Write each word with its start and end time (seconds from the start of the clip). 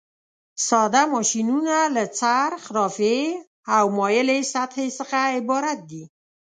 ساده 0.67 1.03
ماشینونه 1.13 1.75
له 1.95 2.03
څرخ، 2.19 2.63
رافعې 2.77 3.23
او 3.75 3.83
مایلې 3.97 4.39
سطحې 4.53 4.87
څخه 4.97 5.17
عبارت 5.37 5.79
دي. 5.89 6.03